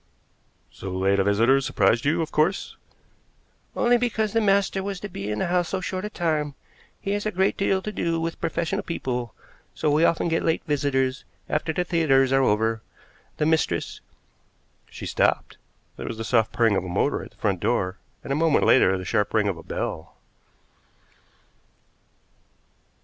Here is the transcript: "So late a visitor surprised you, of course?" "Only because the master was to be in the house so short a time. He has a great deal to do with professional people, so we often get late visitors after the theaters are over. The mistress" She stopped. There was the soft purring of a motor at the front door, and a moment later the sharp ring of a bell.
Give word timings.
"So 0.71 0.89
late 0.89 1.19
a 1.19 1.23
visitor 1.23 1.61
surprised 1.61 2.05
you, 2.05 2.23
of 2.23 2.31
course?" 2.31 2.75
"Only 3.75 3.97
because 3.99 4.33
the 4.33 4.41
master 4.41 4.81
was 4.81 4.99
to 5.01 5.09
be 5.09 5.29
in 5.29 5.37
the 5.37 5.45
house 5.45 5.69
so 5.69 5.79
short 5.79 6.05
a 6.05 6.09
time. 6.09 6.55
He 6.99 7.11
has 7.11 7.27
a 7.27 7.31
great 7.31 7.55
deal 7.55 7.83
to 7.83 7.91
do 7.91 8.19
with 8.19 8.41
professional 8.41 8.81
people, 8.81 9.35
so 9.75 9.91
we 9.91 10.03
often 10.03 10.27
get 10.27 10.41
late 10.41 10.63
visitors 10.65 11.23
after 11.47 11.71
the 11.71 11.83
theaters 11.83 12.31
are 12.31 12.41
over. 12.41 12.81
The 13.37 13.45
mistress" 13.45 14.01
She 14.89 15.05
stopped. 15.05 15.57
There 15.97 16.07
was 16.07 16.17
the 16.17 16.23
soft 16.23 16.51
purring 16.51 16.75
of 16.75 16.83
a 16.83 16.89
motor 16.89 17.21
at 17.21 17.29
the 17.29 17.37
front 17.37 17.59
door, 17.59 17.99
and 18.23 18.33
a 18.33 18.35
moment 18.35 18.65
later 18.65 18.97
the 18.97 19.05
sharp 19.05 19.31
ring 19.35 19.47
of 19.47 19.57
a 19.57 19.61
bell. 19.61 20.15